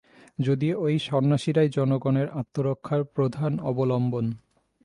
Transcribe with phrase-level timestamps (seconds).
[0.39, 4.25] যদিও এই সন্ন্যাসীরাই জনগণের আত্মরক্ষার প্রধান অবলম্বন।